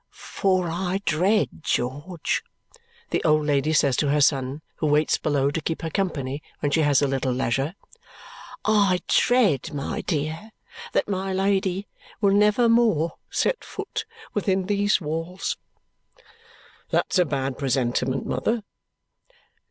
"For 0.09 0.67
I 0.67 1.01
dread, 1.05 1.61
George," 1.61 2.41
the 3.11 3.23
old 3.23 3.45
lady 3.45 3.71
says 3.71 3.95
to 3.97 4.09
her 4.09 4.19
son, 4.19 4.63
who 4.77 4.87
waits 4.87 5.19
below 5.19 5.51
to 5.51 5.61
keep 5.61 5.83
her 5.83 5.91
company 5.91 6.41
when 6.59 6.71
she 6.71 6.79
has 6.81 7.03
a 7.03 7.07
little 7.07 7.31
leisure, 7.31 7.75
"I 8.65 9.01
dread, 9.07 9.71
my 9.75 10.01
dear, 10.01 10.53
that 10.93 11.07
my 11.07 11.33
Lady 11.33 11.87
will 12.19 12.33
never 12.33 12.67
more 12.67 13.17
set 13.29 13.63
foot 13.63 14.05
within 14.33 14.65
these 14.65 14.99
walls." 14.99 15.55
"That's 16.89 17.19
a 17.19 17.23
bad 17.25 17.59
presentiment, 17.59 18.25
mother." 18.25 18.63